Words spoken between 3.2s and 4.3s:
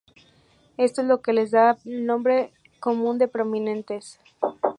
"prominentes".